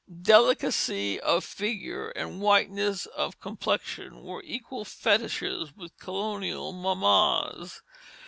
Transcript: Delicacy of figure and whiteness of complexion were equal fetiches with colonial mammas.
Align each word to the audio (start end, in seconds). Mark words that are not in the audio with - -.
Delicacy 0.23 1.19
of 1.19 1.43
figure 1.43 2.09
and 2.09 2.41
whiteness 2.41 3.05
of 3.05 3.39
complexion 3.39 4.23
were 4.23 4.41
equal 4.41 4.83
fetiches 4.83 5.77
with 5.77 5.99
colonial 5.99 6.73
mammas. 6.73 7.83